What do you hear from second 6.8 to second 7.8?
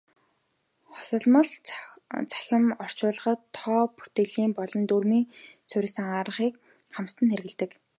хамтад нь хэрэглэдэг.